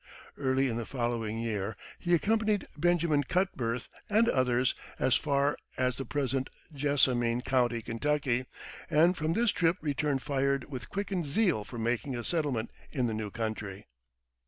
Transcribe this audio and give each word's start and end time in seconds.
Early 0.35 0.67
in 0.67 0.77
the 0.77 0.85
following 0.87 1.37
year 1.39 1.77
he 1.99 2.15
accompanied 2.15 2.65
Benjamin 2.75 3.23
Cutbirth 3.23 3.87
and 4.09 4.27
others 4.27 4.73
as 4.97 5.15
far 5.15 5.55
as 5.77 5.97
the 5.97 6.05
present 6.05 6.49
Jessamine 6.73 7.41
County, 7.41 7.83
Ky., 7.83 8.45
and 8.89 9.15
from 9.15 9.33
this 9.33 9.51
trip 9.51 9.77
returned 9.79 10.23
fired 10.23 10.63
with 10.71 10.89
quickened 10.89 11.27
zeal 11.27 11.63
for 11.63 11.77
making 11.77 12.15
a 12.15 12.23
settlement 12.23 12.71
in 12.91 13.05
the 13.05 13.13
new 13.13 13.29
country. 13.29 13.85